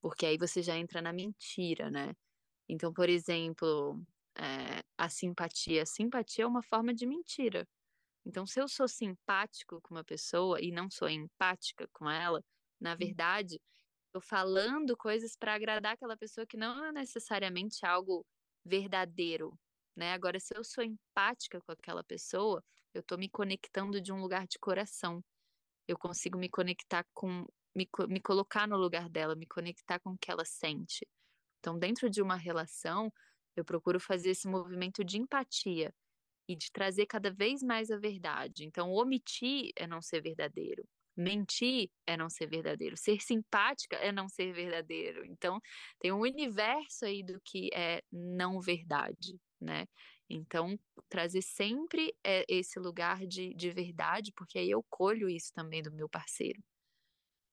[0.00, 2.14] Porque aí você já entra na mentira, né?
[2.68, 4.00] Então, por exemplo,
[4.36, 5.82] é, a simpatia.
[5.82, 7.68] A simpatia é uma forma de mentira.
[8.24, 12.42] Então, se eu sou simpático com uma pessoa e não sou empática com ela,
[12.80, 12.96] na hum.
[12.96, 13.60] verdade,
[14.06, 18.24] estou falando coisas para agradar aquela pessoa que não é necessariamente algo
[18.64, 19.58] verdadeiro,
[19.96, 20.12] né?
[20.12, 22.62] Agora, se eu sou empática com aquela pessoa,
[22.94, 25.22] eu estou me conectando de um lugar de coração
[25.88, 30.18] eu consigo me conectar com, me, me colocar no lugar dela, me conectar com o
[30.18, 31.06] que ela sente.
[31.58, 33.12] Então, dentro de uma relação,
[33.56, 35.92] eu procuro fazer esse movimento de empatia
[36.48, 38.64] e de trazer cada vez mais a verdade.
[38.64, 40.84] Então, omitir é não ser verdadeiro.
[41.16, 42.96] Mentir é não ser verdadeiro.
[42.96, 45.24] Ser simpática é não ser verdadeiro.
[45.26, 45.60] Então,
[46.00, 49.86] tem um universo aí do que é não verdade, né?
[50.30, 55.82] Então, trazer sempre é, esse lugar de, de verdade, porque aí eu colho isso também
[55.82, 56.62] do meu parceiro,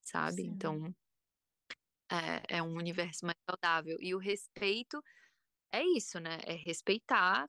[0.02, 0.44] sabe?
[0.44, 0.52] Sim.
[0.52, 0.94] Então,
[2.12, 3.98] é, é um universo mais saudável.
[4.02, 5.02] E o respeito
[5.72, 6.40] é isso, né?
[6.46, 7.48] É respeitar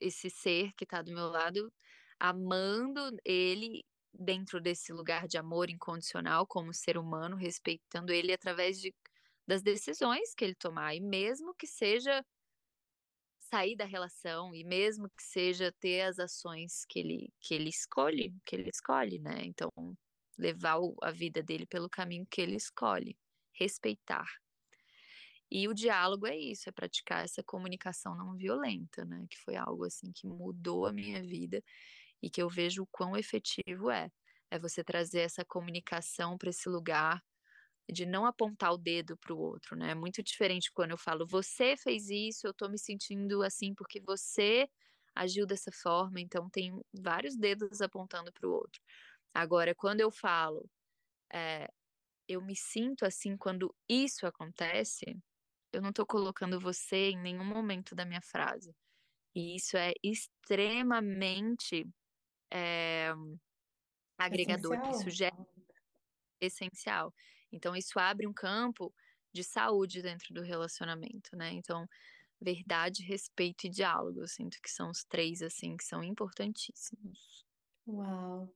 [0.00, 1.72] esse ser que está do meu lado,
[2.18, 8.94] amando ele dentro desse lugar de amor incondicional como ser humano, respeitando ele através de,
[9.46, 12.24] das decisões que ele tomar, e mesmo que seja
[13.50, 18.34] sair da relação e mesmo que seja ter as ações que ele que ele escolhe,
[18.44, 19.42] que ele escolhe, né?
[19.44, 19.70] Então,
[20.38, 23.18] levar a vida dele pelo caminho que ele escolhe,
[23.52, 24.26] respeitar.
[25.50, 29.26] E o diálogo é isso, é praticar essa comunicação não violenta, né?
[29.30, 31.62] Que foi algo assim que mudou a minha vida
[32.22, 34.10] e que eu vejo o quão efetivo é.
[34.50, 37.22] É você trazer essa comunicação para esse lugar
[37.90, 39.92] de não apontar o dedo para o outro, né?
[39.92, 44.00] É muito diferente quando eu falo, você fez isso, eu estou me sentindo assim porque
[44.00, 44.68] você
[45.14, 48.80] agiu dessa forma, então tem vários dedos apontando para o outro.
[49.34, 50.68] Agora, quando eu falo,
[51.32, 51.68] é,
[52.28, 55.16] eu me sinto assim quando isso acontece,
[55.72, 58.74] eu não estou colocando você em nenhum momento da minha frase.
[59.34, 61.86] E isso é extremamente
[62.52, 63.12] é,
[64.18, 65.02] agregador, essencial.
[65.02, 65.24] isso
[66.42, 67.14] é essencial.
[67.52, 68.94] Então, isso abre um campo
[69.32, 71.52] de saúde dentro do relacionamento, né?
[71.52, 71.86] Então,
[72.40, 77.44] verdade, respeito e diálogo, eu sinto que são os três, assim, que são importantíssimos.
[77.86, 78.54] Uau!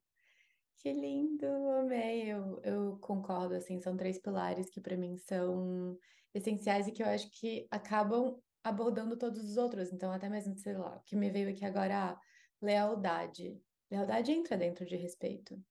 [0.78, 2.30] Que lindo, amei.
[2.32, 5.98] Eu, eu concordo, assim, são três pilares que para mim são
[6.34, 9.92] essenciais e que eu acho que acabam abordando todos os outros.
[9.92, 12.20] Então, até mesmo, sei lá, o que me veio aqui agora, a
[12.62, 13.60] lealdade.
[13.90, 15.62] Lealdade entra dentro de respeito,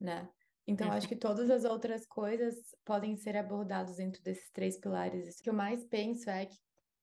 [0.00, 0.30] né?
[0.66, 5.38] Então, acho que todas as outras coisas podem ser abordadas dentro desses três pilares.
[5.38, 6.56] O que eu mais penso é que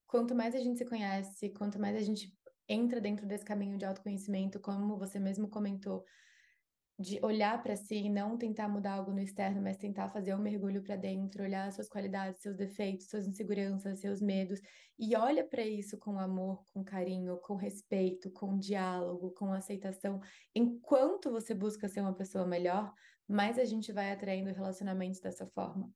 [0.05, 2.31] quanto mais a gente se conhece, quanto mais a gente
[2.67, 6.03] entra dentro desse caminho de autoconhecimento, como você mesmo comentou,
[6.99, 10.41] de olhar para si e não tentar mudar algo no externo, mas tentar fazer um
[10.41, 14.59] mergulho para dentro, olhar suas qualidades, seus defeitos, suas inseguranças, seus medos
[14.97, 20.21] e olha para isso com amor, com carinho, com respeito, com diálogo, com aceitação.
[20.53, 22.93] Enquanto você busca ser uma pessoa melhor,
[23.27, 25.91] mais a gente vai atraindo relacionamentos dessa forma,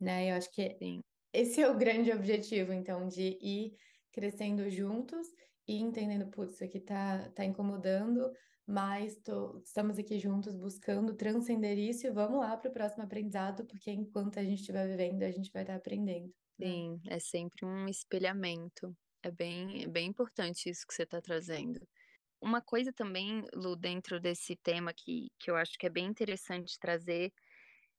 [0.00, 0.30] né?
[0.30, 1.00] Eu acho que Sim.
[1.32, 3.76] esse é o grande objetivo, então, de ir
[4.12, 5.26] crescendo juntos
[5.66, 8.30] e entendendo, putz, isso aqui tá, tá incomodando,
[8.66, 13.66] mas tô, estamos aqui juntos buscando transcender isso e vamos lá para o próximo aprendizado,
[13.66, 16.32] porque enquanto a gente estiver vivendo, a gente vai estar aprendendo.
[16.58, 16.66] Né?
[16.66, 18.96] Sim, é sempre um espelhamento.
[19.22, 21.80] É bem, é bem importante isso que você está trazendo.
[22.44, 26.78] Uma coisa também, Lu, dentro desse tema que, que eu acho que é bem interessante
[26.78, 27.32] trazer,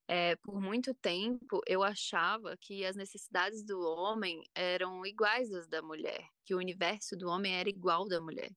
[0.08, 5.82] é, por muito tempo eu achava que as necessidades do homem eram iguais às da
[5.82, 8.52] mulher, que o universo do homem era igual da mulher.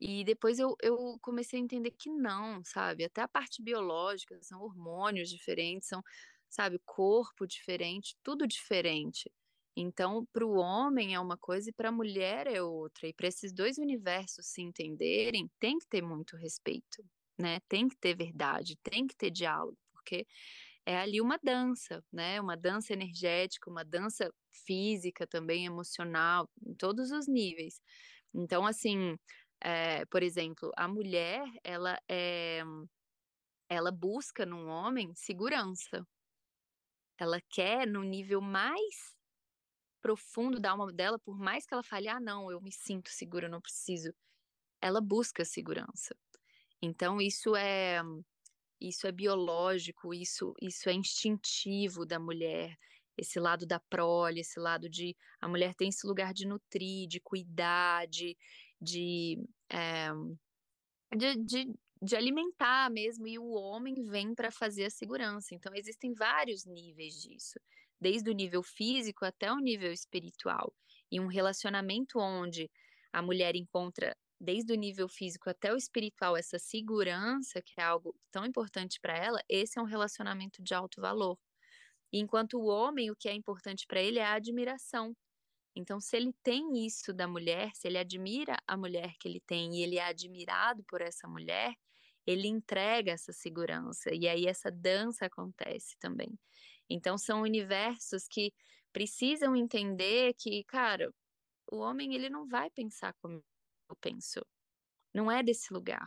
[0.00, 3.04] E depois eu, eu comecei a entender que não, sabe?
[3.04, 6.02] Até a parte biológica, são hormônios diferentes, são,
[6.48, 9.30] sabe, corpo diferente, tudo diferente.
[9.76, 13.08] Então, para o homem é uma coisa e para a mulher é outra.
[13.08, 17.04] E para esses dois universos se entenderem, tem que ter muito respeito,
[17.38, 17.60] né?
[17.68, 20.26] Tem que ter verdade, tem que ter diálogo, porque
[20.86, 22.40] é ali uma dança, né?
[22.40, 24.32] Uma dança energética, uma dança
[24.66, 27.80] física também, emocional, em todos os níveis.
[28.34, 29.16] Então, assim,
[29.62, 32.62] é, por exemplo, a mulher, ela é,
[33.68, 36.04] ela busca num homem segurança.
[37.18, 39.19] Ela quer no nível mais
[40.00, 43.46] profundo da alma dela, por mais que ela fale, ah, não, eu me sinto segura,
[43.46, 44.12] eu não preciso.
[44.80, 46.16] Ela busca segurança.
[46.82, 48.00] Então, isso é
[48.80, 52.78] isso é biológico, isso, isso é instintivo da mulher,
[53.16, 57.20] esse lado da prole, esse lado de a mulher tem esse lugar de nutrir, de
[57.20, 58.36] cuidar, de,
[58.80, 60.08] de, é,
[61.14, 65.54] de, de, de, alimentar mesmo, e o homem vem para fazer a segurança.
[65.54, 67.60] Então, existem vários níveis disso,
[68.00, 70.72] desde o nível físico até o nível espiritual.
[71.10, 72.70] E um relacionamento onde
[73.12, 78.14] a mulher encontra, desde o nível físico até o espiritual, essa segurança, que é algo
[78.30, 81.38] tão importante para ela, esse é um relacionamento de alto valor.
[82.12, 85.14] Enquanto o homem, o que é importante para ele é a admiração.
[85.76, 89.76] Então, se ele tem isso da mulher, se ele admira a mulher que ele tem
[89.76, 91.74] e ele é admirado por essa mulher,
[92.26, 96.30] ele entrega essa segurança e aí essa dança acontece também.
[96.90, 98.52] Então, são universos que
[98.92, 101.12] precisam entender que, cara,
[101.70, 103.42] o homem ele não vai pensar como
[103.88, 104.40] eu penso.
[105.14, 106.06] Não é desse lugar.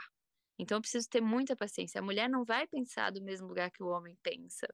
[0.60, 2.00] Então, eu preciso ter muita paciência.
[2.00, 4.68] A mulher não vai pensar do mesmo lugar que o homem pensa.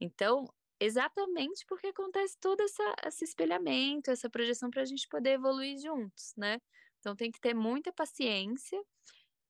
[0.00, 0.48] Então,
[0.80, 6.34] Exatamente porque acontece todo essa, esse espelhamento, essa projeção para a gente poder evoluir juntos,
[6.36, 6.58] né?
[7.00, 8.82] Então tem que ter muita paciência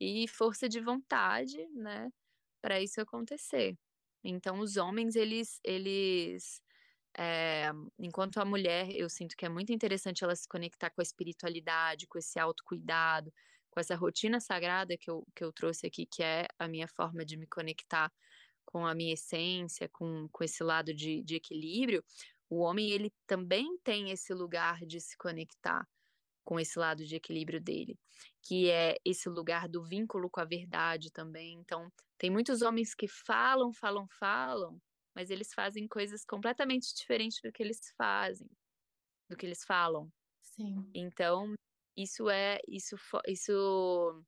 [0.01, 2.11] e força de vontade, né,
[2.63, 3.77] para isso acontecer.
[4.25, 6.63] Então, os homens, eles, eles
[7.17, 11.05] é, enquanto a mulher, eu sinto que é muito interessante ela se conectar com a
[11.05, 13.33] espiritualidade, com esse autocuidado,
[13.71, 17.25] com essa rotina sagrada que eu, que eu trouxe aqui, que é a minha forma
[17.25, 18.11] de me conectar
[18.65, 22.03] com a minha essência, com, com esse lado de, de equilíbrio,
[22.49, 25.87] o homem, ele também tem esse lugar de se conectar
[26.45, 27.99] com esse lado de equilíbrio dele,
[28.43, 31.55] que é esse lugar do vínculo com a verdade também.
[31.61, 34.79] Então, tem muitos homens que falam, falam, falam,
[35.15, 38.49] mas eles fazem coisas completamente diferentes do que eles fazem,
[39.31, 40.11] do que eles falam.
[40.41, 40.91] Sim.
[40.95, 41.55] Então,
[41.97, 44.25] isso é isso isso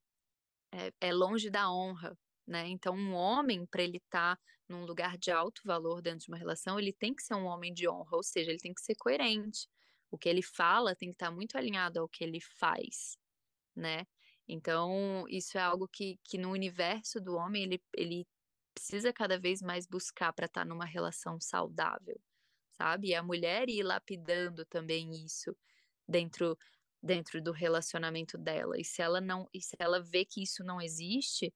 [0.73, 2.67] é, é longe da honra, né?
[2.67, 6.37] Então, um homem para ele estar tá num lugar de alto valor dentro de uma
[6.37, 8.95] relação, ele tem que ser um homem de honra, ou seja, ele tem que ser
[8.95, 9.67] coerente.
[10.09, 13.17] O que ele fala tem que estar tá muito alinhado ao que ele faz,
[13.75, 14.05] né?
[14.47, 18.27] Então, isso é algo que, que no universo do homem ele, ele
[18.73, 22.19] precisa cada vez mais buscar para estar tá numa relação saudável,
[22.71, 23.09] sabe?
[23.09, 25.55] E a mulher ir lapidando também isso
[26.07, 26.57] dentro
[27.01, 28.77] dentro do relacionamento dela.
[28.77, 31.53] E se ela não, e se ela vê que isso não existe,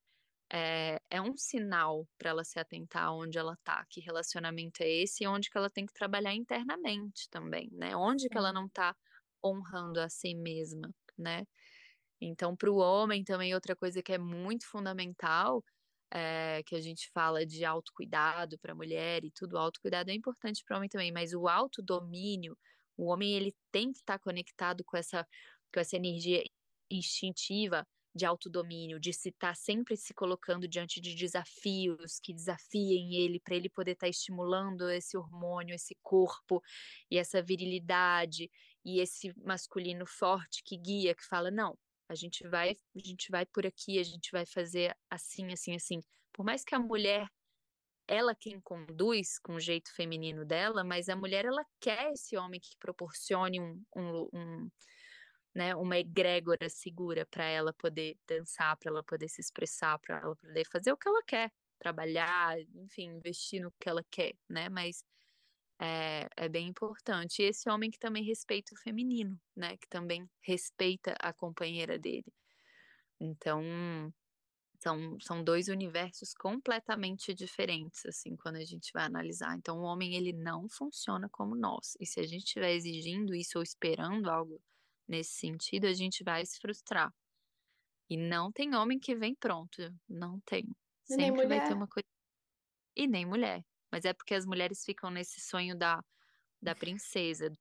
[0.51, 5.23] é, é um sinal para ela se atentar onde ela tá, que relacionamento é esse
[5.23, 7.95] e onde que ela tem que trabalhar internamente também, né?
[7.95, 8.95] Onde que ela não tá
[9.43, 11.45] honrando a si mesma, né?
[12.19, 15.63] Então, para o homem também outra coisa que é muito fundamental
[16.11, 20.13] é, que a gente fala de autocuidado para a mulher e tudo, o autocuidado é
[20.13, 22.57] importante para o homem também, mas o autodomínio,
[22.97, 25.25] o homem ele tem que estar tá conectado com essa,
[25.73, 26.43] com essa energia
[26.89, 33.15] instintiva de autodomínio, de se estar tá sempre se colocando diante de desafios que desafiem
[33.15, 36.61] ele, para ele poder estar tá estimulando esse hormônio, esse corpo
[37.09, 38.49] e essa virilidade
[38.83, 41.77] e esse masculino forte que guia, que fala: não,
[42.09, 46.01] a gente vai, a gente vai por aqui, a gente vai fazer assim, assim, assim.
[46.33, 47.27] Por mais que a mulher
[48.07, 52.59] ela quem conduz com o jeito feminino dela, mas a mulher ela quer esse homem
[52.59, 54.69] que proporcione um, um, um
[55.53, 60.35] né, uma egrégora segura para ela poder dançar, para ela poder se expressar, para ela
[60.35, 64.69] poder fazer o que ela quer, trabalhar, enfim, investir no que ela quer, né?
[64.69, 65.03] Mas
[65.79, 67.41] é, é bem importante.
[67.41, 69.77] E esse homem que também respeita o feminino, né?
[69.77, 72.31] Que também respeita a companheira dele.
[73.19, 73.61] Então,
[74.79, 79.55] são, são dois universos completamente diferentes, assim, quando a gente vai analisar.
[79.55, 81.95] Então, o homem, ele não funciona como nós.
[81.99, 84.61] E se a gente estiver exigindo isso ou esperando algo
[85.11, 87.13] nesse sentido, a gente vai se frustrar.
[88.09, 89.77] E não tem homem que vem pronto.
[90.09, 90.65] Não tem.
[91.03, 92.07] Sempre vai ter uma coisa.
[92.95, 93.63] E nem mulher.
[93.91, 96.03] Mas é porque as mulheres ficam nesse sonho da,
[96.61, 97.51] da princesa.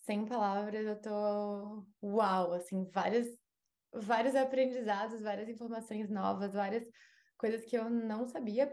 [0.00, 3.28] Sem palavras, eu tô uau, assim, vários,
[3.92, 6.88] vários aprendizados, várias informações novas, várias
[7.36, 8.72] coisas que eu não sabia.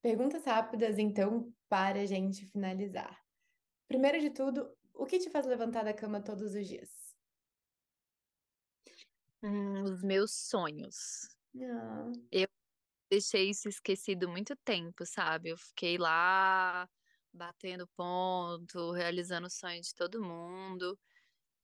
[0.00, 3.18] Perguntas rápidas, então, para a gente finalizar.
[3.86, 7.05] Primeiro de tudo, o que te faz levantar da cama todos os dias?
[9.42, 11.36] Hum, os meus sonhos.
[11.60, 12.12] Ah.
[12.30, 12.48] Eu
[13.10, 15.50] deixei isso esquecido muito tempo, sabe?
[15.50, 16.88] Eu fiquei lá
[17.32, 20.98] batendo ponto, realizando o sonho de todo mundo.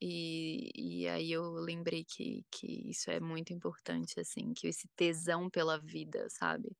[0.00, 0.70] E,
[1.04, 5.80] e aí eu lembrei que, que isso é muito importante, assim, que esse tesão pela
[5.80, 6.76] vida, sabe?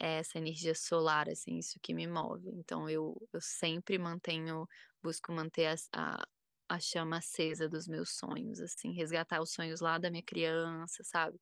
[0.00, 2.50] É essa energia solar, assim, isso que me move.
[2.50, 4.66] Então eu, eu sempre mantenho,
[5.02, 6.28] busco manter a, a,
[6.68, 11.38] a chama acesa dos meus sonhos, assim, resgatar os sonhos lá da minha criança, sabe?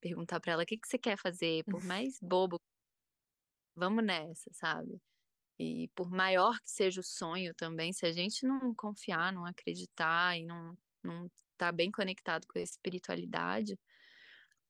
[0.00, 2.60] perguntar para ela o que, que você quer fazer, por mais bobo,
[3.74, 5.00] vamos nessa, sabe?
[5.58, 10.38] E por maior que seja o sonho também, se a gente não confiar, não acreditar
[10.38, 13.78] e não, não tá bem conectado com a espiritualidade,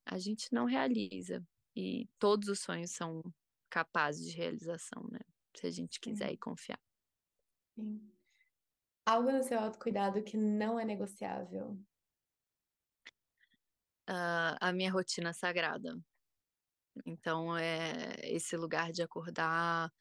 [0.05, 1.43] a gente não realiza.
[1.75, 3.23] E todos os sonhos são
[3.69, 5.21] capazes de realização, né?
[5.57, 6.35] Se a gente quiser Sim.
[6.35, 6.81] e confiar.
[7.75, 8.16] Sim.
[9.07, 11.79] Algo no seu autocuidado que não é negociável
[14.09, 15.99] uh, a minha rotina sagrada.
[17.05, 19.93] Então, é esse lugar de acordar,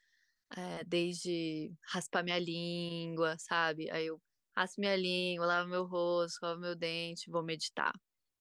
[0.55, 3.89] é, desde raspar minha língua, sabe?
[3.91, 4.21] Aí eu
[4.55, 7.93] raspo minha língua, lavo meu rosto, escovo meu dente, vou meditar.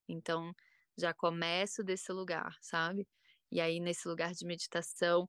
[0.08, 0.52] Então,
[0.96, 3.08] já começo desse lugar, sabe?
[3.50, 5.28] E aí, nesse lugar de meditação,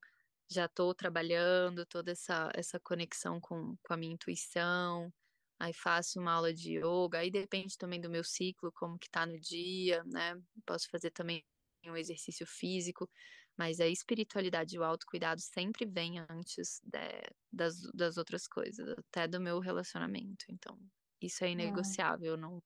[0.49, 5.11] já estou trabalhando toda essa, essa conexão com, com a minha intuição,
[5.60, 9.26] aí faço uma aula de yoga, aí depende também do meu ciclo, como que tá
[9.26, 10.36] no dia, né?
[10.66, 11.43] Posso fazer também
[11.86, 13.10] um exercício físico,
[13.58, 19.28] mas a espiritualidade e o autocuidado sempre vem antes de, das, das outras coisas, até
[19.28, 20.45] do meu relacionamento.
[20.49, 20.78] Então,
[21.22, 22.62] isso é inegociável, eu não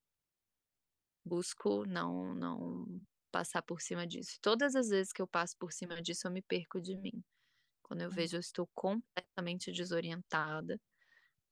[1.26, 4.40] busco não não passar por cima disso.
[4.42, 7.24] Todas as vezes que eu passo por cima disso, eu me perco de mim.
[7.84, 8.12] Quando eu hum.
[8.12, 10.80] vejo, eu estou completamente desorientada,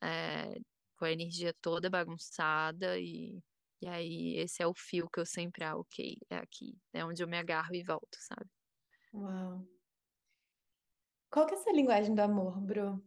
[0.01, 0.59] é,
[0.97, 3.39] com a energia toda bagunçada e,
[3.81, 7.23] e aí esse é o fio que eu sempre, ah, ok, é aqui, é onde
[7.23, 8.49] eu me agarro e volto, sabe?
[9.13, 9.65] Uau.
[11.29, 13.03] Qual que é a sua linguagem do amor, Bru?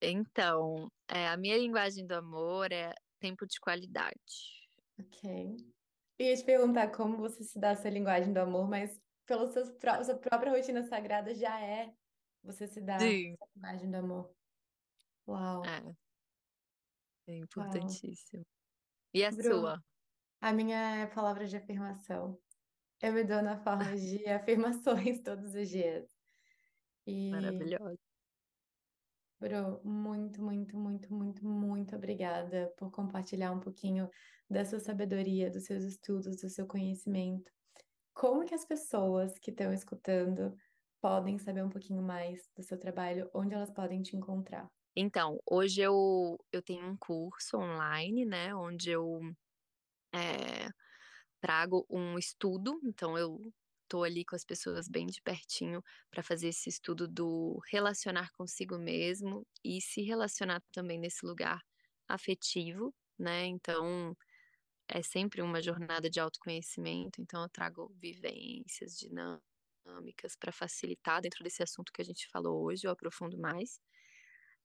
[0.00, 4.68] Então, é, a minha linguagem do amor é tempo de qualidade.
[4.98, 5.56] Ok.
[6.18, 9.46] Eu ia te perguntar como você se dá a sua linguagem do amor, mas pela
[9.46, 9.64] sua
[10.18, 11.94] própria rotina sagrada já é
[12.42, 13.36] você se dá Sim.
[13.40, 14.34] a linguagem do amor.
[15.26, 15.62] Uau.
[15.64, 15.94] É.
[17.28, 18.44] É importantíssimo.
[19.14, 19.84] E a Bru, sua?
[20.40, 22.38] A minha é palavra de afirmação.
[23.00, 26.08] Eu me dou na forma de afirmações todos os dias.
[27.06, 27.98] E Maravilhosa.
[29.40, 34.08] Bro, muito, muito, muito, muito, muito obrigada por compartilhar um pouquinho
[34.48, 37.50] da sua sabedoria, dos seus estudos, do seu conhecimento.
[38.14, 40.54] Como que as pessoas que estão escutando
[41.00, 44.70] podem saber um pouquinho mais do seu trabalho, onde elas podem te encontrar?
[44.96, 49.20] Então, hoje eu, eu tenho um curso online, né, onde eu
[50.14, 50.68] é,
[51.40, 53.40] trago um estudo, então eu
[53.84, 58.78] estou ali com as pessoas bem de pertinho para fazer esse estudo do relacionar consigo
[58.78, 61.60] mesmo e se relacionar também nesse lugar
[62.08, 63.46] afetivo, né?
[63.46, 64.16] Então,
[64.88, 71.62] é sempre uma jornada de autoconhecimento, então eu trago vivências dinâmicas para facilitar dentro desse
[71.62, 73.80] assunto que a gente falou hoje, eu aprofundo mais.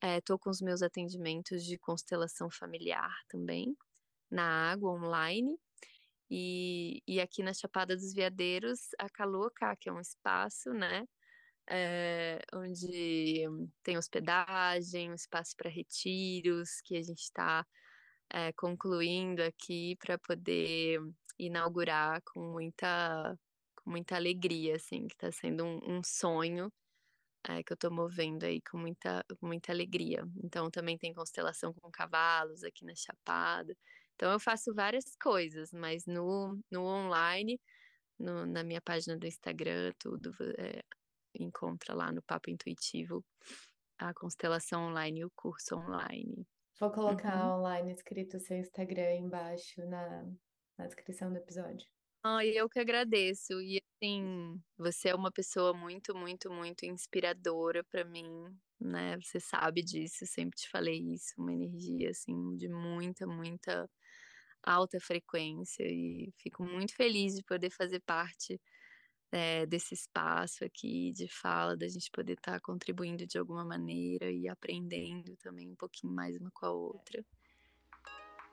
[0.02, 3.76] Estou é, com os meus atendimentos de constelação familiar também,
[4.30, 5.58] na água online,
[6.30, 11.04] e, e aqui na Chapada dos Veadeiros, a Caloca, que é um espaço, né?
[11.70, 13.44] É, onde
[13.82, 17.66] tem hospedagem, um espaço para retiros, que a gente está
[18.30, 21.00] é, concluindo aqui para poder
[21.38, 23.38] inaugurar com muita,
[23.76, 26.72] com muita alegria, assim, que está sendo um, um sonho
[27.48, 30.22] é, que eu estou movendo aí com muita, muita alegria.
[30.44, 33.74] Então também tem constelação com cavalos aqui na Chapada.
[34.14, 37.58] Então eu faço várias coisas, mas no, no online,
[38.18, 40.82] no, na minha página do Instagram, tudo é,
[41.34, 43.24] encontra lá no Papo Intuitivo
[43.98, 46.46] a constelação online e o curso online.
[46.78, 47.60] Vou colocar uhum.
[47.60, 50.24] online escrito o seu Instagram embaixo na,
[50.76, 51.88] na descrição do episódio.
[52.30, 53.58] Ah, eu que agradeço.
[53.62, 59.16] E assim, você é uma pessoa muito, muito, muito inspiradora para mim, né?
[59.18, 63.88] Você sabe disso, sempre te falei isso, uma energia assim de muita, muita
[64.62, 68.60] alta frequência e fico muito feliz de poder fazer parte
[69.32, 74.30] é, desse espaço aqui de fala, da gente poder estar tá contribuindo de alguma maneira
[74.30, 77.24] e aprendendo também um pouquinho mais uma com a outra.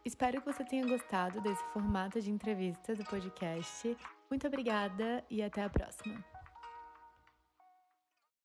[0.05, 3.97] Espero que você tenha gostado desse formato de entrevista do podcast.
[4.29, 6.23] Muito obrigada e até a próxima.